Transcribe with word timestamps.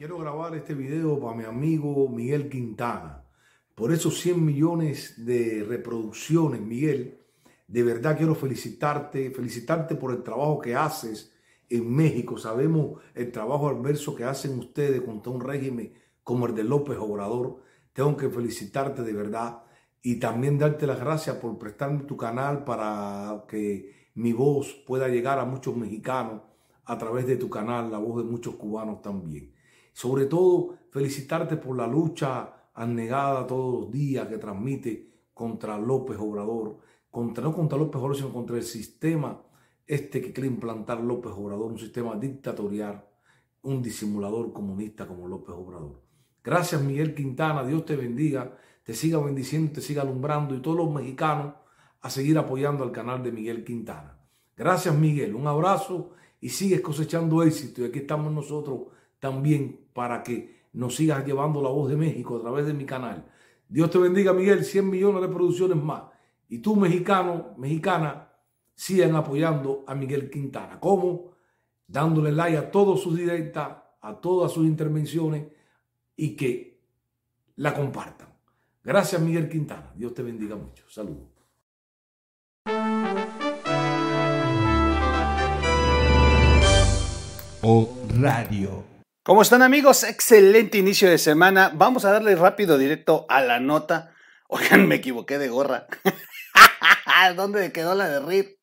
Quiero 0.00 0.16
grabar 0.16 0.54
este 0.54 0.72
video 0.72 1.20
para 1.20 1.36
mi 1.36 1.44
amigo 1.44 2.08
Miguel 2.08 2.48
Quintana. 2.48 3.22
Por 3.74 3.92
esos 3.92 4.18
100 4.20 4.42
millones 4.42 5.26
de 5.26 5.62
reproducciones, 5.62 6.62
Miguel, 6.62 7.20
de 7.68 7.82
verdad 7.82 8.16
quiero 8.16 8.34
felicitarte, 8.34 9.30
felicitarte 9.30 9.96
por 9.96 10.12
el 10.12 10.22
trabajo 10.22 10.58
que 10.58 10.74
haces 10.74 11.34
en 11.68 11.94
México. 11.94 12.38
Sabemos 12.38 12.98
el 13.14 13.30
trabajo 13.30 13.68
adverso 13.68 14.14
que 14.16 14.24
hacen 14.24 14.58
ustedes 14.58 15.02
contra 15.02 15.32
un 15.32 15.42
régimen 15.42 15.92
como 16.24 16.46
el 16.46 16.54
de 16.54 16.64
López 16.64 16.96
Obrador. 16.96 17.62
Tengo 17.92 18.16
que 18.16 18.30
felicitarte 18.30 19.02
de 19.02 19.12
verdad 19.12 19.64
y 20.00 20.18
también 20.18 20.56
darte 20.56 20.86
las 20.86 20.98
gracias 20.98 21.36
por 21.36 21.58
prestarme 21.58 22.04
tu 22.04 22.16
canal 22.16 22.64
para 22.64 23.44
que 23.46 24.08
mi 24.14 24.32
voz 24.32 24.72
pueda 24.86 25.08
llegar 25.08 25.38
a 25.38 25.44
muchos 25.44 25.76
mexicanos 25.76 26.40
a 26.86 26.96
través 26.96 27.26
de 27.26 27.36
tu 27.36 27.50
canal, 27.50 27.90
la 27.90 27.98
voz 27.98 28.24
de 28.24 28.30
muchos 28.30 28.54
cubanos 28.54 29.02
también. 29.02 29.59
Sobre 30.00 30.24
todo, 30.24 30.78
felicitarte 30.88 31.58
por 31.58 31.76
la 31.76 31.86
lucha 31.86 32.70
anegada 32.72 33.46
todos 33.46 33.82
los 33.82 33.92
días 33.92 34.28
que 34.28 34.38
transmite 34.38 35.26
contra 35.34 35.76
López 35.76 36.16
Obrador, 36.18 36.78
contra, 37.10 37.44
no 37.44 37.52
contra 37.52 37.76
López 37.76 37.96
Obrador, 37.96 38.16
sino 38.16 38.32
contra 38.32 38.56
el 38.56 38.62
sistema 38.62 39.42
este 39.86 40.22
que 40.22 40.32
quiere 40.32 40.48
implantar 40.48 41.02
López 41.02 41.32
Obrador, 41.36 41.72
un 41.72 41.78
sistema 41.78 42.16
dictatorial, 42.16 43.04
un 43.60 43.82
disimulador 43.82 44.54
comunista 44.54 45.06
como 45.06 45.28
López 45.28 45.54
Obrador. 45.54 46.00
Gracias 46.42 46.82
Miguel 46.82 47.14
Quintana, 47.14 47.62
Dios 47.62 47.84
te 47.84 47.94
bendiga, 47.94 48.56
te 48.82 48.94
siga 48.94 49.18
bendiciendo, 49.18 49.72
te 49.74 49.82
siga 49.82 50.00
alumbrando 50.00 50.54
y 50.54 50.62
todos 50.62 50.78
los 50.78 50.90
mexicanos 50.90 51.56
a 52.00 52.08
seguir 52.08 52.38
apoyando 52.38 52.84
al 52.84 52.90
canal 52.90 53.22
de 53.22 53.32
Miguel 53.32 53.64
Quintana. 53.64 54.18
Gracias 54.56 54.94
Miguel, 54.94 55.34
un 55.34 55.46
abrazo 55.46 56.12
y 56.40 56.48
sigues 56.48 56.80
cosechando 56.80 57.42
éxito 57.42 57.82
y 57.82 57.84
aquí 57.84 57.98
estamos 57.98 58.32
nosotros 58.32 58.98
también 59.20 59.86
para 59.92 60.22
que 60.22 60.68
nos 60.72 60.96
sigas 60.96 61.24
llevando 61.24 61.62
la 61.62 61.68
voz 61.68 61.88
de 61.88 61.96
México 61.96 62.36
a 62.36 62.40
través 62.40 62.66
de 62.66 62.74
mi 62.74 62.84
canal. 62.84 63.30
Dios 63.68 63.90
te 63.90 63.98
bendiga 63.98 64.32
Miguel, 64.32 64.64
100 64.64 64.90
millones 64.90 65.22
de 65.22 65.28
producciones 65.28 65.76
más. 65.76 66.02
Y 66.48 66.58
tú 66.58 66.74
mexicano, 66.74 67.54
mexicana, 67.56 68.32
sigan 68.74 69.14
apoyando 69.14 69.84
a 69.86 69.94
Miguel 69.94 70.28
Quintana. 70.30 70.80
¿Cómo? 70.80 71.32
Dándole 71.86 72.32
like 72.32 72.56
a 72.56 72.70
todos 72.70 73.02
sus 73.02 73.16
directas, 73.16 73.76
a 74.00 74.20
todas 74.20 74.52
sus 74.52 74.66
intervenciones 74.66 75.46
y 76.16 76.34
que 76.34 76.80
la 77.56 77.74
compartan. 77.74 78.28
Gracias 78.82 79.20
Miguel 79.20 79.48
Quintana. 79.48 79.92
Dios 79.94 80.14
te 80.14 80.22
bendiga 80.22 80.56
mucho. 80.56 80.84
Saludos. 80.88 81.28
O 87.62 87.88
Radio. 88.18 88.89
¿Cómo 89.30 89.42
están 89.42 89.62
amigos? 89.62 90.02
Excelente 90.02 90.76
inicio 90.76 91.08
de 91.08 91.16
semana. 91.16 91.70
Vamos 91.72 92.04
a 92.04 92.10
darle 92.10 92.34
rápido 92.34 92.76
directo 92.78 93.26
a 93.28 93.40
la 93.40 93.60
nota. 93.60 94.12
Oigan, 94.48 94.88
me 94.88 94.96
equivoqué 94.96 95.38
de 95.38 95.46
gorra. 95.46 95.86
¿Dónde 97.36 97.70
quedó 97.70 97.94
la 97.94 98.08
de 98.08 98.18
RIP? 98.18 98.58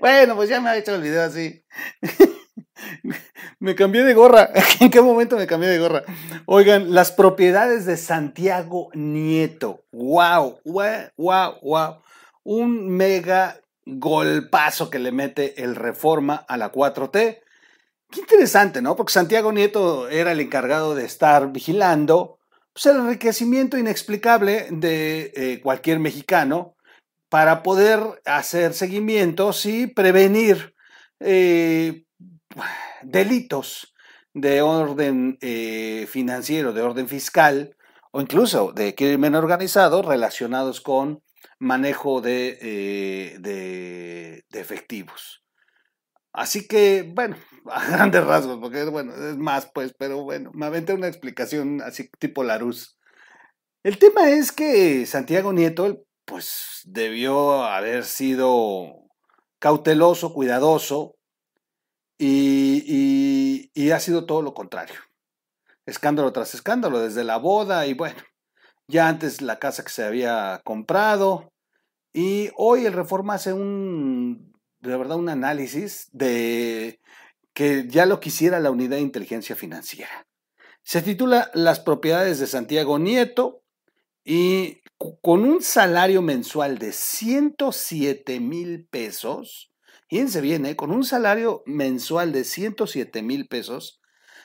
Bueno, 0.00 0.34
pues 0.34 0.48
ya 0.48 0.60
me 0.60 0.68
ha 0.68 0.76
hecho 0.76 0.96
el 0.96 1.02
video 1.02 1.22
así. 1.22 1.64
me 3.60 3.76
cambié 3.76 4.02
de 4.02 4.14
gorra. 4.14 4.50
¿En 4.80 4.90
qué 4.90 5.00
momento 5.00 5.36
me 5.36 5.46
cambié 5.46 5.68
de 5.68 5.78
gorra? 5.78 6.02
Oigan, 6.44 6.92
las 6.92 7.12
propiedades 7.12 7.86
de 7.86 7.96
Santiago 7.96 8.90
Nieto. 8.94 9.84
Wow, 9.92 10.58
wow, 10.64 11.10
wow, 11.16 11.54
wow. 11.62 12.02
Un 12.42 12.88
mega 12.88 13.60
golpazo 13.86 14.90
que 14.90 14.98
le 14.98 15.12
mete 15.12 15.62
el 15.62 15.76
reforma 15.76 16.34
a 16.34 16.56
la 16.56 16.72
4T. 16.72 17.42
Qué 18.10 18.20
interesante, 18.20 18.82
¿no? 18.82 18.96
Porque 18.96 19.12
Santiago 19.12 19.52
Nieto 19.52 20.08
era 20.08 20.32
el 20.32 20.40
encargado 20.40 20.96
de 20.96 21.04
estar 21.04 21.52
vigilando 21.52 22.38
pues, 22.72 22.86
el 22.86 22.96
enriquecimiento 22.96 23.78
inexplicable 23.78 24.66
de 24.70 25.32
eh, 25.36 25.60
cualquier 25.62 26.00
mexicano 26.00 26.74
para 27.28 27.62
poder 27.62 28.00
hacer 28.24 28.74
seguimientos 28.74 29.64
y 29.64 29.86
prevenir 29.86 30.74
eh, 31.20 32.04
delitos 33.02 33.94
de 34.34 34.60
orden 34.62 35.38
eh, 35.40 36.08
financiero, 36.10 36.72
de 36.72 36.82
orden 36.82 37.06
fiscal 37.08 37.76
o 38.10 38.20
incluso 38.20 38.72
de 38.72 38.96
crimen 38.96 39.36
organizado 39.36 40.02
relacionados 40.02 40.80
con 40.80 41.22
manejo 41.60 42.20
de, 42.20 43.38
de 43.38 44.60
efectivos. 44.60 45.39
Así 46.32 46.66
que, 46.66 47.10
bueno, 47.14 47.36
a 47.66 47.86
grandes 47.86 48.24
rasgos, 48.24 48.58
porque 48.60 48.84
bueno, 48.84 49.14
es 49.14 49.36
más, 49.36 49.70
pues, 49.72 49.94
pero 49.98 50.22
bueno, 50.22 50.50
me 50.54 50.66
aventé 50.66 50.94
una 50.94 51.08
explicación 51.08 51.82
así 51.82 52.10
tipo 52.18 52.44
Larus. 52.44 52.98
El 53.82 53.98
tema 53.98 54.30
es 54.30 54.52
que 54.52 55.06
Santiago 55.06 55.52
Nieto, 55.52 56.04
pues, 56.24 56.82
debió 56.84 57.64
haber 57.64 58.04
sido 58.04 59.08
cauteloso, 59.58 60.32
cuidadoso, 60.32 61.16
y, 62.18 63.70
y, 63.74 63.90
ha 63.92 63.98
sido 63.98 64.26
todo 64.26 64.42
lo 64.42 64.52
contrario. 64.52 64.96
Escándalo 65.86 66.32
tras 66.32 66.54
escándalo, 66.54 67.00
desde 67.00 67.24
la 67.24 67.38
boda 67.38 67.86
y 67.86 67.94
bueno, 67.94 68.20
ya 68.88 69.08
antes 69.08 69.40
la 69.40 69.58
casa 69.58 69.82
que 69.82 69.88
se 69.88 70.04
había 70.04 70.60
comprado, 70.62 71.50
y 72.12 72.50
hoy 72.56 72.84
el 72.84 72.92
Reforma 72.92 73.34
hace 73.34 73.54
un 73.54 74.49
de 74.80 74.96
verdad 74.96 75.18
un 75.18 75.28
análisis 75.28 76.08
de 76.12 77.00
que 77.52 77.86
ya 77.88 78.06
lo 78.06 78.20
quisiera 78.20 78.60
la 78.60 78.70
unidad 78.70 78.96
de 78.96 79.02
inteligencia 79.02 79.56
financiera. 79.56 80.26
Se 80.82 81.02
titula 81.02 81.50
Las 81.54 81.80
propiedades 81.80 82.38
de 82.38 82.46
Santiago 82.46 82.98
Nieto 82.98 83.62
y 84.24 84.80
con 85.20 85.44
un 85.44 85.62
salario 85.62 86.22
mensual 86.22 86.78
de 86.78 86.92
107 86.92 88.40
mil 88.40 88.86
pesos, 88.86 89.72
fíjense 90.08 90.40
bien, 90.40 90.66
¿eh? 90.66 90.76
con 90.76 90.90
un 90.90 91.04
salario 91.04 91.62
mensual 91.66 92.32
de 92.32 92.44
107 92.44 93.22
mil 93.22 93.48
pesos, 93.48 94.00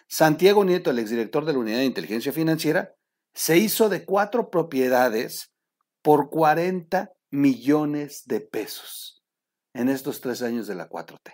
Santiago 0.07 0.63
Nieto, 0.63 0.91
el 0.91 0.99
exdirector 0.99 1.45
de 1.45 1.53
la 1.53 1.59
unidad 1.59 1.77
de 1.79 1.85
inteligencia 1.85 2.31
financiera, 2.31 2.93
se 3.33 3.57
hizo 3.57 3.89
de 3.89 4.05
cuatro 4.05 4.49
propiedades 4.49 5.51
por 6.01 6.29
40 6.29 7.11
millones 7.31 8.23
de 8.25 8.39
pesos 8.39 9.14
en 9.75 9.89
estos 9.89 10.21
tres 10.21 10.41
años 10.41 10.67
de 10.67 10.75
la 10.75 10.89
4T. 10.89 11.33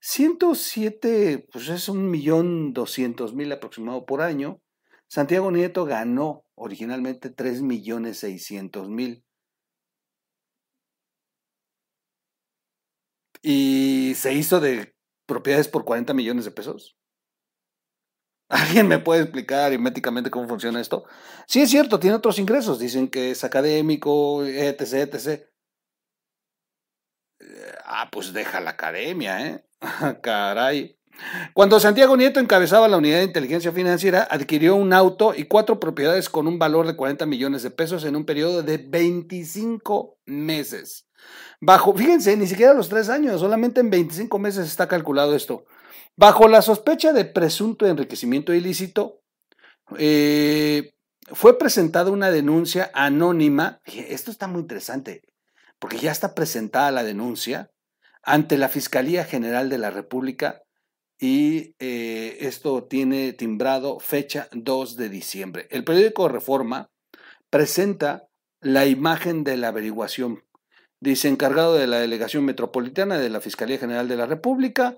107, 0.00 1.46
pues 1.52 1.68
es 1.68 1.88
un 1.88 2.10
millón 2.10 2.72
doscientos 2.72 3.34
mil 3.34 3.52
aproximado 3.52 4.04
por 4.06 4.22
año. 4.22 4.60
Santiago 5.08 5.50
Nieto 5.50 5.84
ganó 5.84 6.44
originalmente 6.54 7.30
3 7.30 7.62
millones 7.62 8.18
seiscientos 8.18 8.88
mil. 8.88 9.24
Y 13.42 14.14
se 14.16 14.32
hizo 14.32 14.58
de 14.60 14.94
propiedades 15.26 15.68
por 15.68 15.84
40 15.84 16.14
millones 16.14 16.46
de 16.46 16.50
pesos. 16.50 16.96
¿Alguien 18.48 18.88
me 18.88 18.98
puede 18.98 19.22
explicar 19.22 19.60
aritméticamente 19.64 20.30
cómo 20.30 20.48
funciona 20.48 20.80
esto? 20.80 21.04
Sí, 21.46 21.60
es 21.60 21.70
cierto, 21.70 21.98
tiene 21.98 22.16
otros 22.16 22.38
ingresos. 22.38 22.78
Dicen 22.78 23.08
que 23.08 23.32
es 23.32 23.44
académico, 23.44 24.44
etc., 24.44 25.14
etc. 25.14 25.53
Ah, 27.84 28.08
pues 28.10 28.32
deja 28.32 28.60
la 28.60 28.70
academia, 28.70 29.46
¿eh? 29.46 29.64
Caray. 30.22 30.98
Cuando 31.52 31.78
Santiago 31.78 32.16
Nieto 32.16 32.40
encabezaba 32.40 32.88
la 32.88 32.96
unidad 32.96 33.18
de 33.18 33.24
inteligencia 33.24 33.72
financiera, 33.72 34.26
adquirió 34.28 34.74
un 34.74 34.92
auto 34.92 35.32
y 35.34 35.44
cuatro 35.44 35.78
propiedades 35.78 36.28
con 36.28 36.48
un 36.48 36.58
valor 36.58 36.86
de 36.86 36.96
40 36.96 37.24
millones 37.26 37.62
de 37.62 37.70
pesos 37.70 38.04
en 38.04 38.16
un 38.16 38.24
periodo 38.24 38.62
de 38.62 38.78
25 38.78 40.18
meses. 40.26 41.08
Bajo, 41.60 41.94
fíjense, 41.94 42.36
ni 42.36 42.46
siquiera 42.46 42.74
los 42.74 42.88
tres 42.88 43.08
años, 43.08 43.40
solamente 43.40 43.80
en 43.80 43.90
25 43.90 44.38
meses 44.38 44.66
está 44.66 44.88
calculado 44.88 45.34
esto. 45.36 45.66
Bajo 46.16 46.48
la 46.48 46.62
sospecha 46.62 47.12
de 47.12 47.24
presunto 47.24 47.86
enriquecimiento 47.86 48.52
ilícito, 48.52 49.22
eh, 49.98 50.94
fue 51.26 51.58
presentada 51.58 52.10
una 52.10 52.30
denuncia 52.30 52.90
anónima. 52.92 53.80
Esto 53.86 54.30
está 54.30 54.46
muy 54.46 54.62
interesante 54.62 55.22
porque 55.84 55.98
ya 55.98 56.12
está 56.12 56.34
presentada 56.34 56.90
la 56.90 57.04
denuncia 57.04 57.70
ante 58.22 58.56
la 58.56 58.70
Fiscalía 58.70 59.26
General 59.26 59.68
de 59.68 59.76
la 59.76 59.90
República 59.90 60.62
y 61.20 61.74
eh, 61.78 62.38
esto 62.40 62.84
tiene 62.84 63.34
timbrado 63.34 64.00
fecha 64.00 64.48
2 64.52 64.96
de 64.96 65.10
diciembre. 65.10 65.68
El 65.70 65.84
periódico 65.84 66.26
Reforma 66.30 66.88
presenta 67.50 68.28
la 68.62 68.86
imagen 68.86 69.44
de 69.44 69.58
la 69.58 69.68
averiguación. 69.68 70.42
Dice, 71.00 71.28
encargado 71.28 71.74
de 71.74 71.86
la 71.86 71.98
Delegación 71.98 72.46
Metropolitana 72.46 73.18
de 73.18 73.28
la 73.28 73.42
Fiscalía 73.42 73.76
General 73.76 74.08
de 74.08 74.16
la 74.16 74.24
República, 74.24 74.96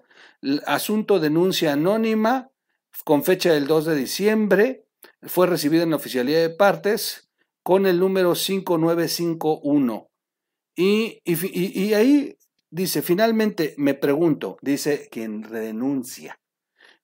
asunto 0.67 1.19
denuncia 1.19 1.73
anónima 1.73 2.53
con 3.05 3.25
fecha 3.25 3.53
del 3.53 3.67
2 3.67 3.87
de 3.87 3.97
diciembre, 3.97 4.85
fue 5.23 5.49
recibida 5.49 5.83
en 5.83 5.91
la 5.91 5.97
oficialidad 5.97 6.43
de 6.43 6.51
partes 6.51 7.29
con 7.65 7.87
el 7.87 7.99
número 7.99 8.37
5951. 8.37 10.11
Y, 10.77 11.23
y, 11.25 11.95
ahí 11.95 12.37
dice, 12.71 13.01
finalmente 13.01 13.75
me 13.79 13.95
pregunto, 13.95 14.59
dice 14.61 15.09
quien 15.11 15.43
renuncia, 15.43 16.39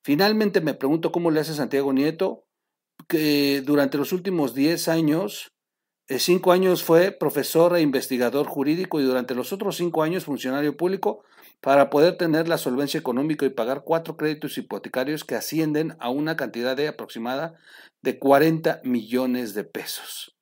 Finalmente 0.02 0.60
me 0.60 0.74
pregunto 0.74 1.12
cómo 1.12 1.30
le 1.30 1.40
hace 1.40 1.54
Santiago 1.54 1.92
Nieto, 1.92 2.44
que 3.08 3.62
durante 3.64 3.98
los 3.98 4.12
últimos 4.12 4.52
10 4.52 4.88
años, 4.88 5.52
5 6.08 6.50
eh, 6.50 6.54
años 6.54 6.82
fue 6.82 7.12
profesor 7.12 7.76
e 7.76 7.82
investigador 7.82 8.46
jurídico 8.46 9.00
y 9.00 9.04
durante 9.04 9.36
los 9.36 9.52
otros 9.52 9.76
5 9.76 10.02
años 10.02 10.24
funcionario 10.24 10.76
público 10.76 11.22
para 11.60 11.88
poder 11.90 12.16
tener 12.16 12.48
la 12.48 12.58
solvencia 12.58 12.98
económica 12.98 13.46
y 13.46 13.50
pagar 13.50 13.84
cuatro 13.84 14.16
créditos 14.16 14.58
hipotecarios 14.58 15.24
que 15.24 15.36
ascienden 15.36 15.96
a 16.00 16.10
una 16.10 16.36
cantidad 16.36 16.76
de 16.76 16.88
aproximada 16.88 17.54
de 18.02 18.18
40 18.18 18.80
millones 18.82 19.54
de 19.54 19.62
pesos. 19.62 20.34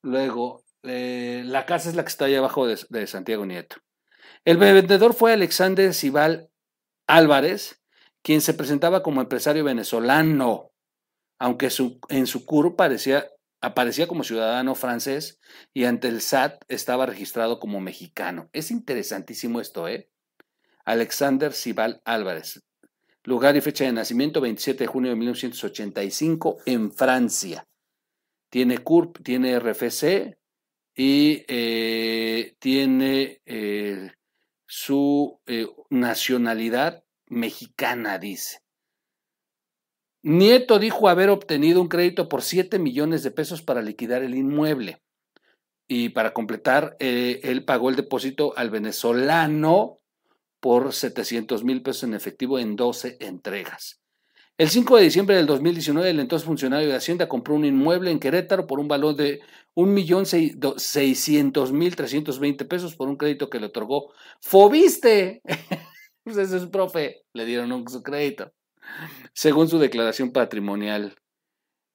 Luego, 0.02 0.64
eh, 0.84 1.42
la 1.44 1.66
casa 1.66 1.90
es 1.90 1.96
la 1.96 2.02
que 2.04 2.08
está 2.08 2.24
ahí 2.24 2.34
abajo 2.34 2.66
de, 2.66 3.06
Santiago 3.06 3.44
Nieto. 3.44 3.76
El 4.46 4.56
vendedor 4.56 5.12
fue 5.12 5.34
Alexander 5.34 5.92
Cibal 5.92 6.48
Álvarez, 7.06 7.82
quien 8.22 8.40
se 8.40 8.54
presentaba 8.54 9.02
como 9.02 9.20
empresario 9.20 9.64
venezolano, 9.64 10.70
aunque 11.38 11.68
su, 11.68 12.00
en 12.08 12.26
su 12.26 12.46
CUR 12.46 12.74
parecía, 12.74 13.28
aparecía 13.60 14.06
como 14.06 14.24
ciudadano 14.24 14.74
francés 14.76 15.40
y 15.74 15.84
ante 15.84 16.08
el 16.08 16.22
SAT 16.22 16.64
estaba 16.68 17.04
registrado 17.04 17.60
como 17.60 17.80
mexicano. 17.82 18.48
Es 18.54 18.70
interesantísimo 18.70 19.60
esto, 19.60 19.88
¿eh? 19.88 20.08
Alexander 20.84 21.52
Cibal 21.52 22.00
Álvarez. 22.04 22.62
Lugar 23.24 23.56
y 23.56 23.60
fecha 23.60 23.84
de 23.84 23.92
nacimiento 23.92 24.40
27 24.40 24.84
de 24.84 24.88
junio 24.88 25.10
de 25.10 25.16
1985 25.16 26.58
en 26.66 26.92
Francia. 26.92 27.66
Tiene 28.50 28.78
CURP, 28.78 29.22
tiene 29.22 29.58
RFC 29.58 30.36
y 30.94 31.44
eh, 31.48 32.56
tiene 32.58 33.40
eh, 33.46 34.10
su 34.66 35.40
eh, 35.46 35.68
nacionalidad 35.88 37.04
mexicana, 37.28 38.18
dice. 38.18 38.58
Nieto 40.24 40.78
dijo 40.78 41.08
haber 41.08 41.30
obtenido 41.30 41.80
un 41.80 41.88
crédito 41.88 42.28
por 42.28 42.42
7 42.42 42.78
millones 42.78 43.22
de 43.22 43.30
pesos 43.30 43.62
para 43.62 43.82
liquidar 43.82 44.22
el 44.22 44.34
inmueble. 44.34 45.02
Y 45.88 46.10
para 46.10 46.32
completar, 46.32 46.96
él 47.00 47.64
pagó 47.64 47.90
el 47.90 47.96
depósito 47.96 48.56
al 48.56 48.70
venezolano 48.70 50.01
por 50.62 50.92
700 50.92 51.64
mil 51.64 51.82
pesos 51.82 52.04
en 52.04 52.14
efectivo 52.14 52.60
en 52.60 52.76
12 52.76 53.16
entregas. 53.18 54.00
El 54.56 54.68
5 54.68 54.96
de 54.96 55.02
diciembre 55.02 55.34
del 55.34 55.46
2019, 55.46 56.10
el 56.10 56.20
entonces 56.20 56.46
funcionario 56.46 56.88
de 56.88 56.94
Hacienda 56.94 57.28
compró 57.28 57.56
un 57.56 57.64
inmueble 57.64 58.12
en 58.12 58.20
Querétaro 58.20 58.68
por 58.68 58.78
un 58.78 58.86
valor 58.86 59.16
de 59.16 59.40
1.600.320 59.74 62.68
pesos 62.68 62.94
por 62.94 63.08
un 63.08 63.16
crédito 63.16 63.50
que 63.50 63.58
le 63.58 63.66
otorgó 63.66 64.12
Fobiste. 64.40 65.42
pues 66.22 66.36
ese 66.36 66.58
es 66.58 66.66
profe, 66.66 67.24
le 67.32 67.44
dieron 67.44 67.72
un, 67.72 67.88
su 67.88 68.04
crédito, 68.04 68.52
según 69.32 69.68
su 69.68 69.80
declaración 69.80 70.30
patrimonial. 70.30 71.16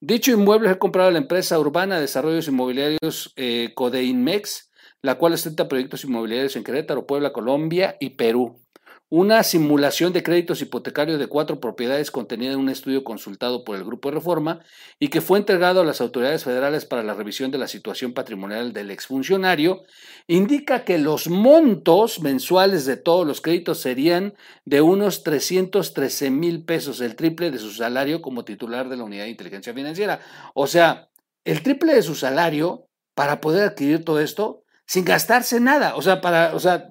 Dicho 0.01 0.31
inmueble 0.31 0.67
fue 0.67 0.77
comprado 0.77 1.07
a 1.07 1.13
la 1.13 1.19
empresa 1.19 1.57
urbana 1.57 1.95
de 1.95 2.01
desarrollos 2.01 2.49
inmobiliarios 2.49 3.31
eh, 3.37 3.71
Codeinmex 3.75 4.67
la 5.07 5.15
cual 5.15 5.31
ostenta 5.31 5.69
proyectos 5.69 6.03
inmobiliarios 6.03 6.57
en 6.57 6.65
Querétaro, 6.65 7.07
Puebla, 7.07 7.31
Colombia 7.31 7.95
y 8.01 8.09
Perú. 8.09 8.61
Una 9.07 9.41
simulación 9.43 10.11
de 10.11 10.21
créditos 10.21 10.61
hipotecarios 10.61 11.17
de 11.17 11.27
cuatro 11.27 11.61
propiedades 11.61 12.11
contenida 12.11 12.51
en 12.51 12.59
un 12.59 12.67
estudio 12.67 13.05
consultado 13.05 13.63
por 13.63 13.77
el 13.77 13.85
Grupo 13.85 14.09
de 14.09 14.15
Reforma 14.15 14.59
y 14.99 15.07
que 15.07 15.21
fue 15.21 15.39
entregado 15.39 15.79
a 15.79 15.85
las 15.85 16.01
autoridades 16.01 16.43
federales 16.43 16.83
para 16.83 17.03
la 17.03 17.13
revisión 17.13 17.51
de 17.51 17.57
la 17.57 17.69
situación 17.69 18.13
patrimonial 18.13 18.73
del 18.73 18.91
exfuncionario, 18.91 19.83
indica 20.27 20.83
que 20.83 20.97
los 20.97 21.29
montos 21.29 22.19
mensuales 22.19 22.85
de 22.85 22.97
todos 22.97 23.25
los 23.25 23.39
créditos 23.39 23.79
serían 23.79 24.33
de 24.65 24.81
unos 24.81 25.23
313 25.23 26.31
mil 26.31 26.65
pesos, 26.65 26.99
el 26.99 27.15
triple 27.15 27.49
de 27.49 27.59
su 27.59 27.71
salario 27.71 28.21
como 28.21 28.43
titular 28.43 28.89
de 28.89 28.97
la 28.97 29.05
Unidad 29.05 29.23
de 29.23 29.29
Inteligencia 29.29 29.73
Financiera. 29.73 30.19
O 30.53 30.67
sea, 30.67 31.07
el 31.45 31.63
triple 31.63 31.93
de 31.93 32.01
su 32.01 32.13
salario 32.13 32.89
para 33.15 33.39
poder 33.39 33.69
adquirir 33.69 34.03
todo 34.03 34.19
esto 34.19 34.65
sin 34.87 35.05
gastarse 35.05 35.59
nada, 35.59 35.95
o 35.95 36.01
sea, 36.01 36.21
para, 36.21 36.55
o 36.55 36.59
sea, 36.59 36.89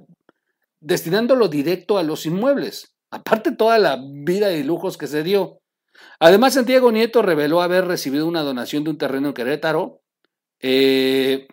destinándolo 0.81 1.49
directo 1.49 1.99
a 1.99 2.03
los 2.03 2.27
inmuebles, 2.27 2.95
aparte 3.11 3.53
toda 3.53 3.79
la 3.79 3.99
vida 4.01 4.53
y 4.53 4.63
lujos 4.63 4.99
que 4.99 5.07
se 5.07 5.23
dio. 5.23 5.61
Además, 6.21 6.55
Santiago 6.55 6.93
Nieto 6.93 7.23
reveló 7.23 7.63
haber 7.63 7.87
recibido 7.87 8.27
una 8.27 8.43
donación 8.43 8.85
de 8.85 8.91
un 8.91 8.99
terreno 8.99 9.29
en 9.29 9.35
Querétaro, 9.35 10.03
eh, 10.61 11.49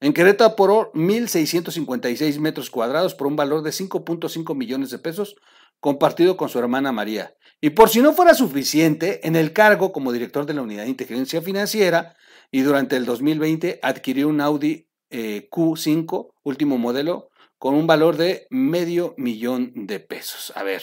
en 0.00 0.12
Querétaro 0.12 0.56
por 0.56 0.92
1.656 0.94 2.40
metros 2.40 2.70
cuadrados 2.70 3.14
por 3.14 3.28
un 3.28 3.36
valor 3.36 3.62
de 3.62 3.70
5.5 3.70 4.56
millones 4.56 4.90
de 4.90 4.98
pesos, 4.98 5.36
compartido 5.78 6.36
con 6.36 6.48
su 6.48 6.58
hermana 6.58 6.90
María. 6.90 7.34
Y 7.60 7.70
por 7.70 7.88
si 7.88 8.02
no 8.02 8.12
fuera 8.12 8.34
suficiente, 8.34 9.26
en 9.26 9.36
el 9.36 9.52
cargo 9.52 9.92
como 9.92 10.10
director 10.10 10.44
de 10.44 10.54
la 10.54 10.62
Unidad 10.62 10.82
de 10.84 10.90
Inteligencia 10.90 11.40
Financiera, 11.40 12.16
y 12.52 12.60
durante 12.60 12.96
el 12.96 13.06
2020 13.06 13.80
adquirió 13.82 14.28
un 14.28 14.40
Audi 14.40 14.86
eh, 15.10 15.48
Q5, 15.50 16.34
último 16.44 16.78
modelo, 16.78 17.30
con 17.58 17.74
un 17.74 17.86
valor 17.86 18.16
de 18.16 18.46
medio 18.50 19.14
millón 19.16 19.72
de 19.74 20.00
pesos. 20.00 20.52
A 20.54 20.62
ver, 20.62 20.82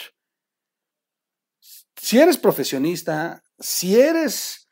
si 1.96 2.20
eres 2.20 2.38
profesionista, 2.38 3.44
si 3.60 4.00
eres 4.00 4.68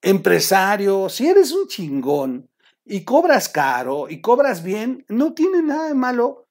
empresario, 0.00 1.08
si 1.08 1.28
eres 1.28 1.52
un 1.52 1.68
chingón 1.68 2.50
y 2.84 3.04
cobras 3.04 3.48
caro 3.48 4.08
y 4.08 4.20
cobras 4.22 4.62
bien, 4.62 5.04
no 5.08 5.34
tiene 5.34 5.62
nada 5.62 5.88
de 5.88 5.94
malo 5.94 6.48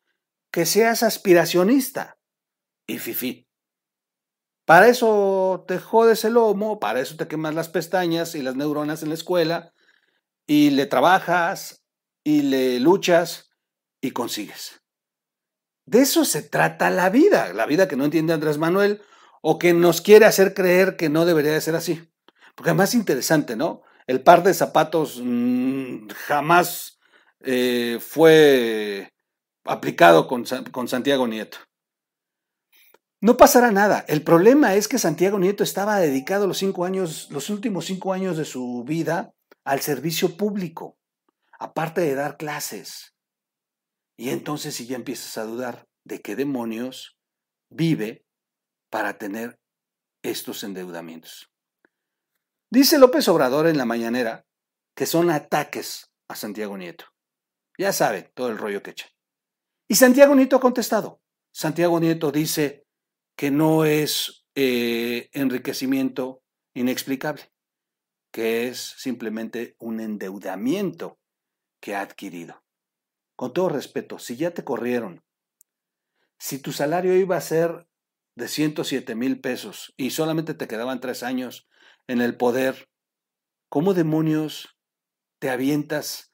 que 0.51 0.65
seas 0.65 1.01
aspiracionista 1.01 2.19
y 2.85 2.99
fifi. 2.99 3.47
Para 4.65 4.89
eso 4.89 5.63
te 5.67 5.79
jodes 5.79 6.23
el 6.25 6.33
lomo, 6.33 6.79
para 6.79 6.99
eso 6.99 7.15
te 7.15 7.27
quemas 7.27 7.55
las 7.55 7.69
pestañas 7.69 8.35
y 8.35 8.41
las 8.41 8.55
neuronas 8.55 9.01
en 9.01 9.09
la 9.09 9.15
escuela, 9.15 9.73
y 10.47 10.71
le 10.71 10.85
trabajas 10.85 11.83
y 12.23 12.41
le 12.41 12.79
luchas 12.79 13.51
y 14.01 14.11
consigues. 14.11 14.81
De 15.85 15.99
eso 16.01 16.25
se 16.25 16.41
trata 16.41 16.89
la 16.89 17.09
vida, 17.09 17.53
la 17.53 17.65
vida 17.65 17.87
que 17.87 17.95
no 17.95 18.05
entiende 18.05 18.33
Andrés 18.33 18.57
Manuel 18.57 19.01
o 19.41 19.59
que 19.59 19.73
nos 19.73 20.01
quiere 20.01 20.25
hacer 20.25 20.53
creer 20.53 20.97
que 20.97 21.09
no 21.09 21.25
debería 21.25 21.53
de 21.53 21.61
ser 21.61 21.75
así. 21.75 22.09
Porque 22.55 22.71
además 22.71 22.89
es 22.89 22.95
interesante, 22.95 23.55
¿no? 23.55 23.83
El 24.07 24.21
par 24.21 24.43
de 24.43 24.53
zapatos 24.53 25.21
mm, 25.23 26.07
jamás 26.27 26.99
eh, 27.41 27.99
fue 28.01 29.09
aplicado 29.65 30.27
con, 30.27 30.45
con 30.71 30.87
Santiago 30.87 31.27
Nieto. 31.27 31.57
No 33.19 33.35
pasará 33.35 33.71
nada. 33.71 34.05
El 34.07 34.23
problema 34.23 34.75
es 34.75 34.87
que 34.87 34.99
Santiago 34.99 35.39
Nieto 35.39 35.63
estaba 35.63 35.99
dedicado 35.99 36.47
los 36.47 36.57
cinco 36.57 36.85
años, 36.85 37.29
los 37.31 37.49
últimos 37.49 37.85
cinco 37.85 38.13
años 38.13 38.37
de 38.37 38.45
su 38.45 38.83
vida 38.85 39.33
al 39.67 39.81
servicio 39.81 40.37
público, 40.37 40.97
aparte 41.59 41.99
de 41.99 42.15
dar 42.15 42.37
clases. 42.37 43.13
Y 44.15 44.29
entonces 44.29 44.75
si 44.75 44.87
ya 44.87 44.95
empiezas 44.95 45.37
a 45.37 45.43
dudar 45.43 45.89
de 46.05 46.21
qué 46.21 46.37
demonios 46.37 47.19
vive 47.69 48.25
para 48.89 49.17
tener 49.17 49.59
estos 50.23 50.63
endeudamientos. 50.63 51.51
Dice 52.71 52.97
López 52.97 53.27
Obrador 53.27 53.67
en 53.67 53.77
la 53.77 53.83
mañanera 53.83 54.45
que 54.95 55.05
son 55.05 55.29
ataques 55.29 56.13
a 56.29 56.37
Santiago 56.37 56.77
Nieto. 56.77 57.03
Ya 57.77 57.91
sabe 57.91 58.31
todo 58.33 58.47
el 58.47 58.57
rollo 58.57 58.81
que 58.81 58.91
echa. 58.91 59.07
Y 59.89 59.95
Santiago 59.95 60.33
Nieto 60.33 60.55
ha 60.55 60.61
contestado. 60.61 61.21
Santiago 61.51 61.99
Nieto 61.99 62.31
dice 62.31 62.87
que 63.35 63.51
no 63.51 63.83
es 63.83 64.45
eh, 64.55 65.29
enriquecimiento 65.33 66.41
inexplicable, 66.73 67.51
que 68.31 68.67
es 68.67 68.77
simplemente 68.79 69.75
un 69.79 69.99
endeudamiento 69.99 71.19
que 71.79 71.95
ha 71.95 72.01
adquirido. 72.01 72.63
Con 73.35 73.53
todo 73.53 73.69
respeto, 73.69 74.19
si 74.19 74.35
ya 74.35 74.51
te 74.51 74.63
corrieron, 74.63 75.23
si 76.39 76.59
tu 76.59 76.71
salario 76.71 77.15
iba 77.15 77.37
a 77.37 77.41
ser 77.41 77.87
de 78.35 78.47
107 78.47 79.15
mil 79.15 79.41
pesos 79.41 79.93
y 79.97 80.11
solamente 80.11 80.53
te 80.53 80.67
quedaban 80.67 80.99
tres 80.99 81.23
años 81.23 81.67
en 82.07 82.21
el 82.21 82.37
poder, 82.37 82.89
¿cómo 83.69 83.93
demonios 83.93 84.77
te 85.39 85.49
avientas 85.49 86.31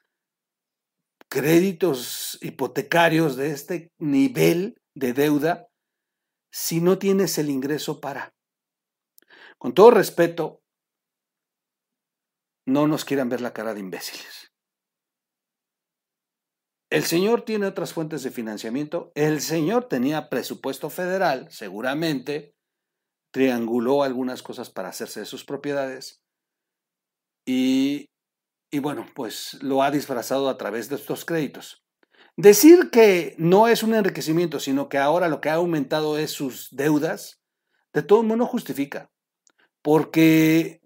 créditos 1.34 2.38
hipotecarios 2.42 3.36
de 3.36 3.50
este 3.50 3.92
nivel 3.98 4.80
de 4.94 5.12
deuda 5.12 5.68
si 6.52 6.80
no 6.80 6.98
tienes 6.98 7.38
el 7.38 7.50
ingreso 7.50 8.00
para. 8.00 8.36
Con 9.58 9.74
todo 9.74 9.90
respeto, 9.90 10.62
no 12.66 12.86
nos 12.86 13.04
quieran 13.04 13.28
ver 13.28 13.40
la 13.40 13.52
cara 13.52 13.74
de 13.74 13.80
imbéciles. 13.80 14.52
El 16.90 17.02
señor 17.04 17.42
tiene 17.42 17.66
otras 17.66 17.92
fuentes 17.92 18.22
de 18.22 18.30
financiamiento. 18.30 19.10
El 19.14 19.40
señor 19.40 19.88
tenía 19.88 20.28
presupuesto 20.28 20.90
federal, 20.90 21.48
seguramente. 21.50 22.54
Trianguló 23.32 24.04
algunas 24.04 24.42
cosas 24.42 24.70
para 24.70 24.90
hacerse 24.90 25.20
de 25.20 25.26
sus 25.26 25.44
propiedades. 25.44 26.22
Y, 27.44 28.10
y 28.70 28.78
bueno, 28.78 29.06
pues 29.14 29.60
lo 29.60 29.82
ha 29.82 29.90
disfrazado 29.90 30.48
a 30.48 30.56
través 30.56 30.88
de 30.88 30.94
estos 30.94 31.24
créditos. 31.24 31.84
Decir 32.36 32.90
que 32.90 33.34
no 33.38 33.68
es 33.68 33.82
un 33.82 33.94
enriquecimiento, 33.94 34.60
sino 34.60 34.88
que 34.88 34.98
ahora 34.98 35.28
lo 35.28 35.40
que 35.40 35.50
ha 35.50 35.54
aumentado 35.54 36.18
es 36.18 36.30
sus 36.30 36.68
deudas, 36.70 37.40
de 37.92 38.02
todo 38.02 38.22
modo 38.22 38.36
no 38.36 38.46
justifica, 38.46 39.10
porque 39.82 40.80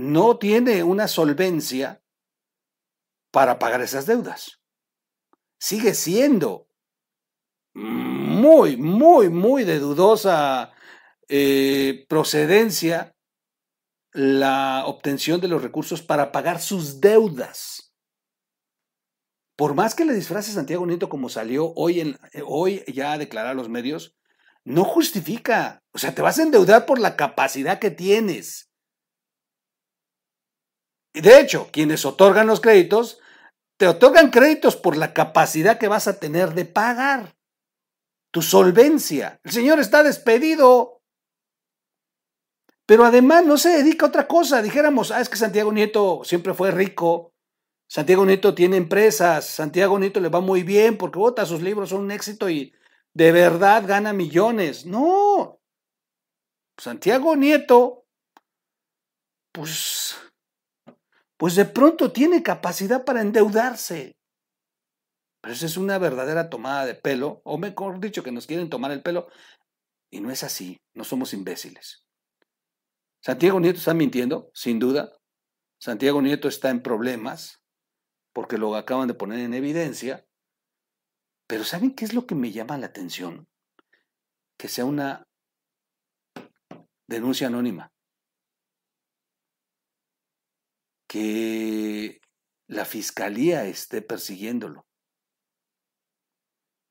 no 0.00 0.38
tiene 0.38 0.82
una 0.82 1.08
solvencia 1.08 2.02
para 3.30 3.58
pagar 3.58 3.80
esas 3.82 4.06
deudas. 4.06 4.60
Sigue 5.58 5.94
siendo 5.94 6.68
muy, 7.74 8.76
muy, 8.76 9.28
muy 9.28 9.64
de 9.64 9.78
dudosa 9.78 10.72
eh, 11.28 12.06
procedencia 12.08 13.14
la 14.12 14.84
obtención 14.86 15.40
de 15.40 15.48
los 15.48 15.62
recursos 15.62 16.02
para 16.02 16.32
pagar 16.32 16.60
sus 16.60 17.00
deudas 17.00 17.90
por 19.60 19.74
más 19.74 19.94
que 19.94 20.06
le 20.06 20.14
disfrace 20.14 20.52
Santiago 20.52 20.86
Nieto 20.86 21.10
como 21.10 21.28
salió 21.28 21.74
hoy, 21.74 22.00
en, 22.00 22.16
hoy 22.46 22.82
ya 22.86 23.12
a 23.12 23.18
declarar 23.18 23.50
a 23.50 23.54
los 23.54 23.68
medios, 23.68 24.16
no 24.64 24.84
justifica. 24.84 25.82
O 25.92 25.98
sea, 25.98 26.14
te 26.14 26.22
vas 26.22 26.38
a 26.38 26.44
endeudar 26.44 26.86
por 26.86 26.98
la 26.98 27.14
capacidad 27.14 27.78
que 27.78 27.90
tienes. 27.90 28.69
De 31.14 31.40
hecho, 31.40 31.68
quienes 31.72 32.04
otorgan 32.04 32.46
los 32.46 32.60
créditos, 32.60 33.18
te 33.76 33.88
otorgan 33.88 34.30
créditos 34.30 34.76
por 34.76 34.96
la 34.96 35.12
capacidad 35.12 35.78
que 35.78 35.88
vas 35.88 36.06
a 36.06 36.18
tener 36.18 36.54
de 36.54 36.64
pagar. 36.64 37.36
Tu 38.32 38.42
solvencia. 38.42 39.40
El 39.42 39.50
señor 39.50 39.80
está 39.80 40.02
despedido. 40.02 41.02
Pero 42.86 43.04
además 43.04 43.44
no 43.44 43.58
se 43.58 43.70
dedica 43.70 44.06
a 44.06 44.08
otra 44.08 44.28
cosa. 44.28 44.62
Dijéramos, 44.62 45.10
ah, 45.10 45.20
es 45.20 45.28
que 45.28 45.36
Santiago 45.36 45.72
Nieto 45.72 46.22
siempre 46.24 46.54
fue 46.54 46.70
rico 46.70 47.30
Santiago 47.90 48.24
Nieto 48.24 48.54
tiene 48.54 48.76
empresas, 48.76 49.46
Santiago 49.46 49.98
Nieto 49.98 50.20
le 50.20 50.28
va 50.28 50.40
muy 50.40 50.62
bien 50.62 50.96
porque 50.96 51.18
vota, 51.18 51.44
sus 51.44 51.60
libros 51.60 51.88
son 51.88 52.02
un 52.02 52.12
éxito 52.12 52.48
y 52.48 52.72
de 53.14 53.32
verdad 53.32 53.82
gana 53.84 54.12
millones. 54.12 54.86
No. 54.86 55.58
Santiago 56.78 57.34
Nieto, 57.34 58.06
pues, 59.50 60.14
pues 61.40 61.56
de 61.56 61.64
pronto 61.64 62.12
tiene 62.12 62.42
capacidad 62.42 63.02
para 63.06 63.22
endeudarse. 63.22 64.12
Pero 65.40 65.54
esa 65.54 65.64
es 65.64 65.78
una 65.78 65.96
verdadera 65.96 66.50
tomada 66.50 66.84
de 66.84 66.94
pelo, 66.94 67.40
o 67.44 67.56
mejor 67.56 67.98
dicho, 67.98 68.22
que 68.22 68.30
nos 68.30 68.46
quieren 68.46 68.68
tomar 68.68 68.90
el 68.90 69.02
pelo. 69.02 69.26
Y 70.12 70.20
no 70.20 70.30
es 70.30 70.44
así, 70.44 70.76
no 70.92 71.02
somos 71.02 71.32
imbéciles. 71.32 72.04
Santiago 73.24 73.58
Nieto 73.58 73.78
está 73.78 73.94
mintiendo, 73.94 74.50
sin 74.52 74.78
duda. 74.78 75.16
Santiago 75.80 76.20
Nieto 76.20 76.46
está 76.46 76.68
en 76.68 76.82
problemas 76.82 77.62
porque 78.34 78.58
lo 78.58 78.76
acaban 78.76 79.08
de 79.08 79.14
poner 79.14 79.40
en 79.40 79.54
evidencia. 79.54 80.26
Pero 81.46 81.64
¿saben 81.64 81.94
qué 81.94 82.04
es 82.04 82.12
lo 82.12 82.26
que 82.26 82.34
me 82.34 82.52
llama 82.52 82.76
la 82.76 82.88
atención? 82.88 83.48
Que 84.58 84.68
sea 84.68 84.84
una 84.84 85.24
denuncia 87.08 87.46
anónima. 87.46 87.90
Que 91.10 92.20
la 92.68 92.84
fiscalía 92.84 93.64
esté 93.64 94.00
persiguiéndolo. 94.00 94.86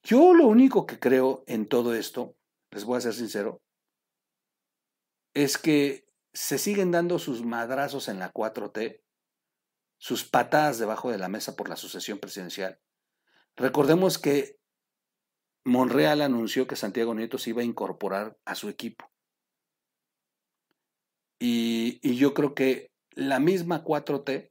Yo 0.03 0.33
lo 0.33 0.45
único 0.45 0.85
que 0.85 0.99
creo 0.99 1.45
en 1.47 1.69
todo 1.69 1.95
esto, 1.95 2.35
les 2.71 2.83
voy 2.83 2.97
a 2.97 3.01
ser 3.01 3.13
sincero, 3.13 3.61
es 5.33 5.57
que 5.57 6.05
se 6.33 6.57
siguen 6.57 6.91
dando 6.91 7.17
sus 7.17 7.45
madrazos 7.45 8.09
en 8.09 8.19
la 8.19 8.33
4T 8.33 9.01
sus 9.97 10.25
patadas 10.25 10.79
debajo 10.79 11.11
de 11.11 11.17
la 11.17 11.29
mesa 11.29 11.55
por 11.55 11.69
la 11.69 11.77
sucesión 11.77 12.19
presidencial. 12.19 12.77
Recordemos 13.55 14.17
que 14.17 14.59
Monreal 15.63 16.21
anunció 16.21 16.67
que 16.67 16.75
Santiago 16.75 17.13
Nieto 17.13 17.37
se 17.37 17.51
iba 17.51 17.61
a 17.61 17.65
incorporar 17.65 18.37
a 18.43 18.55
su 18.55 18.67
equipo. 18.67 19.09
Y, 21.39 21.99
y 22.01 22.17
yo 22.17 22.33
creo 22.33 22.53
que 22.53 22.91
la 23.19 23.39
misma 23.39 23.83
4T, 23.83 24.49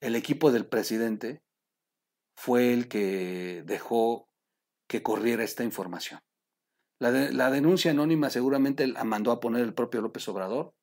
el 0.00 0.14
equipo 0.14 0.52
del 0.52 0.66
presidente, 0.66 1.42
fue 2.36 2.74
el 2.74 2.86
que 2.86 3.62
dejó 3.64 4.28
que 4.86 5.02
corriera 5.02 5.42
esta 5.42 5.64
información. 5.64 6.20
La, 6.98 7.50
denuncia 7.50 7.90
anónima 7.90 8.30
seguramente 8.30 8.86
la 8.86 9.04
mandó 9.04 9.30
a 9.32 9.40
poner 9.40 9.62
el 9.62 9.74
propio 9.74 10.00
López 10.00 10.26
Obrador 10.28 10.74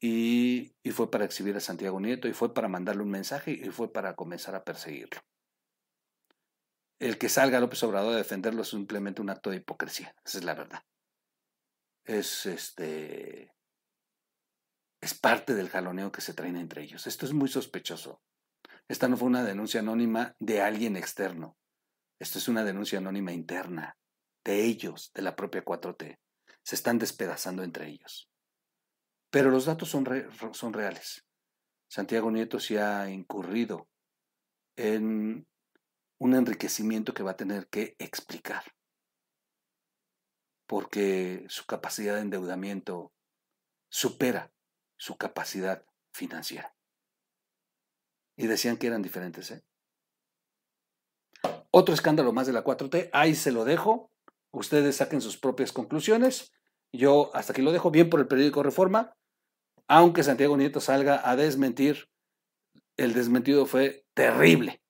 y, 0.00 0.74
fue 0.92 1.10
para 1.10 1.24
exhibir 1.24 1.56
a 1.56 1.60
Santiago 1.60 2.00
Nieto, 2.00 2.28
y 2.28 2.32
fue 2.32 2.54
para 2.54 2.68
mandarle 2.68 3.02
un 3.02 3.10
mensaje, 3.10 3.52
y 3.52 3.70
fue 3.70 3.92
para 3.92 4.14
comenzar 4.14 4.54
a 4.54 4.64
perseguirlo. 4.64 5.20
El 7.00 7.18
que 7.18 7.28
salga 7.28 7.60
López 7.60 7.82
Obrador 7.82 8.14
a 8.14 8.18
defenderlo 8.18 8.62
es 8.62 8.68
simplemente 8.68 9.22
un 9.22 9.30
acto 9.30 9.50
de 9.50 9.56
hipocresía, 9.56 10.14
esa 10.24 10.38
es 10.38 10.44
la 10.44 10.54
verdad. 10.54 10.82
Es 12.04 12.46
este 12.46 13.54
es 15.04 15.12
parte 15.12 15.54
del 15.54 15.68
jaloneo 15.68 16.10
que 16.10 16.22
se 16.22 16.32
traen 16.32 16.56
entre 16.56 16.82
ellos. 16.82 17.06
Esto 17.06 17.26
es 17.26 17.34
muy 17.34 17.50
sospechoso. 17.50 18.22
Esta 18.88 19.06
no 19.06 19.18
fue 19.18 19.28
una 19.28 19.44
denuncia 19.44 19.80
anónima 19.80 20.34
de 20.38 20.62
alguien 20.62 20.96
externo. 20.96 21.58
Esto 22.18 22.38
es 22.38 22.48
una 22.48 22.64
denuncia 22.64 23.00
anónima 23.00 23.30
interna 23.30 23.98
de 24.46 24.64
ellos, 24.64 25.12
de 25.12 25.20
la 25.20 25.36
propia 25.36 25.62
4T. 25.62 26.18
Se 26.62 26.74
están 26.74 26.98
despedazando 26.98 27.62
entre 27.62 27.86
ellos. 27.86 28.30
Pero 29.28 29.50
los 29.50 29.66
datos 29.66 29.90
son, 29.90 30.06
son 30.52 30.72
reales. 30.72 31.22
Santiago 31.86 32.30
Nieto 32.30 32.58
se 32.58 32.80
ha 32.80 33.10
incurrido 33.10 33.90
en 34.74 35.46
un 36.18 36.34
enriquecimiento 36.34 37.12
que 37.12 37.22
va 37.22 37.32
a 37.32 37.36
tener 37.36 37.68
que 37.68 37.94
explicar, 37.98 38.64
porque 40.66 41.44
su 41.48 41.66
capacidad 41.66 42.14
de 42.14 42.22
endeudamiento 42.22 43.12
supera 43.90 44.53
su 44.96 45.16
capacidad 45.16 45.84
financiera. 46.12 46.74
Y 48.36 48.46
decían 48.46 48.76
que 48.76 48.86
eran 48.86 49.02
diferentes. 49.02 49.50
¿eh? 49.50 49.64
Otro 51.70 51.94
escándalo 51.94 52.32
más 52.32 52.46
de 52.46 52.52
la 52.52 52.64
4T, 52.64 53.10
ahí 53.12 53.34
se 53.34 53.52
lo 53.52 53.64
dejo, 53.64 54.10
ustedes 54.50 54.96
saquen 54.96 55.20
sus 55.20 55.36
propias 55.36 55.72
conclusiones. 55.72 56.52
Yo 56.92 57.30
hasta 57.34 57.52
aquí 57.52 57.62
lo 57.62 57.72
dejo 57.72 57.90
bien 57.90 58.10
por 58.10 58.20
el 58.20 58.28
periódico 58.28 58.62
Reforma 58.62 59.16
aunque 59.88 60.22
Santiago 60.22 60.56
Nieto 60.56 60.80
salga 60.80 61.28
a 61.28 61.36
desmentir, 61.36 62.08
el 62.96 63.12
desmentido 63.12 63.66
fue 63.66 64.06
Terrible. 64.14 64.82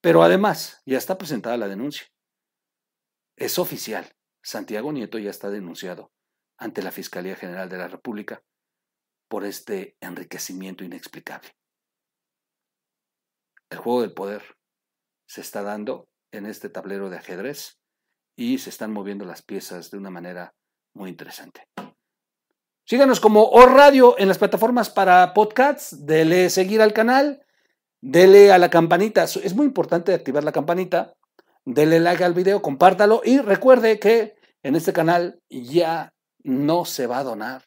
Pero 0.00 0.22
además, 0.22 0.82
ya 0.84 0.98
está 0.98 1.18
presentada 1.18 1.56
la 1.56 1.68
denuncia. 1.68 2.06
Es 3.36 3.58
oficial. 3.58 4.16
Santiago 4.42 4.92
Nieto 4.92 5.18
ya 5.18 5.30
está 5.30 5.50
denunciado 5.50 6.12
ante 6.58 6.82
la 6.82 6.90
Fiscalía 6.90 7.36
General 7.36 7.68
de 7.68 7.78
la 7.78 7.88
República 7.88 8.42
por 9.28 9.44
este 9.44 9.96
enriquecimiento 10.00 10.84
inexplicable. 10.84 11.48
El 13.70 13.78
juego 13.78 14.02
del 14.02 14.12
poder 14.12 14.42
se 15.26 15.40
está 15.40 15.62
dando 15.62 16.08
en 16.32 16.46
este 16.46 16.68
tablero 16.68 17.10
de 17.10 17.16
ajedrez 17.16 17.78
y 18.36 18.58
se 18.58 18.70
están 18.70 18.92
moviendo 18.92 19.24
las 19.24 19.42
piezas 19.42 19.90
de 19.90 19.98
una 19.98 20.10
manera 20.10 20.54
muy 20.94 21.10
interesante. 21.10 21.68
Síganos 22.86 23.20
como 23.20 23.44
O 23.44 23.66
Radio 23.66 24.18
en 24.18 24.28
las 24.28 24.38
plataformas 24.38 24.90
para 24.90 25.32
podcasts, 25.32 26.04
dele 26.04 26.50
seguir 26.50 26.82
al 26.82 26.92
canal, 26.92 27.44
dele 28.02 28.52
a 28.52 28.58
la 28.58 28.68
campanita, 28.68 29.24
es 29.24 29.54
muy 29.54 29.66
importante 29.66 30.12
activar 30.12 30.44
la 30.44 30.52
campanita, 30.52 31.14
dele 31.64 31.98
like 31.98 32.22
al 32.22 32.34
video, 32.34 32.60
compártalo 32.60 33.22
y 33.24 33.38
recuerde 33.38 33.98
que 33.98 34.36
en 34.62 34.76
este 34.76 34.92
canal 34.92 35.40
ya 35.48 36.12
no 36.42 36.84
se 36.84 37.06
va 37.06 37.18
a 37.18 37.24
donar, 37.24 37.64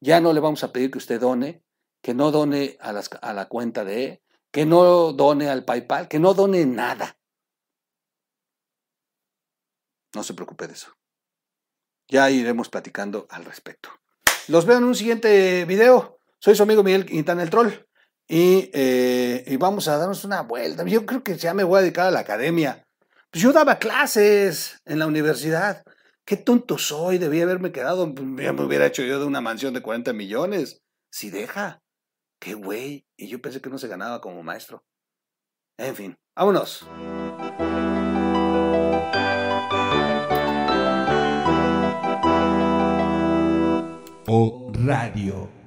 ya 0.00 0.20
no 0.20 0.32
le 0.32 0.40
vamos 0.40 0.64
a 0.64 0.72
pedir 0.72 0.90
que 0.90 0.98
usted 0.98 1.20
done, 1.20 1.62
que 2.02 2.14
no 2.14 2.30
done 2.30 2.76
a, 2.80 2.90
a 2.90 3.32
la 3.32 3.48
cuenta 3.48 3.84
de, 3.84 4.22
que 4.50 4.66
no 4.66 5.12
done 5.12 5.48
al 5.48 5.64
PayPal, 5.64 6.08
que 6.08 6.18
no 6.18 6.34
done 6.34 6.64
nada. 6.66 7.18
No 10.14 10.22
se 10.22 10.34
preocupe 10.34 10.66
de 10.66 10.74
eso. 10.74 10.96
Ya 12.08 12.30
iremos 12.30 12.68
platicando 12.68 13.26
al 13.30 13.44
respecto. 13.44 13.90
Los 14.48 14.64
veo 14.64 14.78
en 14.78 14.84
un 14.84 14.94
siguiente 14.94 15.64
video. 15.66 16.20
Soy 16.38 16.54
su 16.54 16.62
amigo 16.62 16.82
Miguel 16.82 17.04
Quintana 17.04 17.42
el 17.42 17.50
Troll. 17.50 17.70
Eh, 18.28 19.44
y, 19.46 19.56
vamos 19.56 19.88
a 19.88 19.98
darnos 19.98 20.24
una 20.24 20.42
vuelta. 20.42 20.84
Yo 20.84 21.04
creo 21.04 21.22
que 21.22 21.36
ya 21.36 21.54
me 21.54 21.64
voy 21.64 21.78
a 21.78 21.82
dedicar 21.82 22.06
a 22.06 22.10
la 22.10 22.20
academia. 22.20 22.86
Pues 23.30 23.42
yo 23.42 23.52
daba 23.52 23.78
clases 23.78 24.78
en 24.86 24.98
la 24.98 25.06
universidad. 25.06 25.82
Qué 26.28 26.36
tonto 26.36 26.76
soy, 26.76 27.16
debía 27.16 27.44
haberme 27.44 27.72
quedado. 27.72 28.06
Ya 28.36 28.52
me 28.52 28.62
hubiera 28.62 28.84
hecho 28.84 29.02
yo 29.02 29.18
de 29.18 29.24
una 29.24 29.40
mansión 29.40 29.72
de 29.72 29.80
40 29.80 30.12
millones. 30.12 30.82
Si 31.10 31.30
deja. 31.30 31.80
Qué 32.38 32.52
güey. 32.52 33.06
Y 33.16 33.28
yo 33.28 33.40
pensé 33.40 33.62
que 33.62 33.70
no 33.70 33.78
se 33.78 33.88
ganaba 33.88 34.20
como 34.20 34.42
maestro. 34.42 34.84
En 35.78 35.96
fin, 35.96 36.18
vámonos. 36.36 36.86
o 44.30 44.70
radio. 44.74 45.57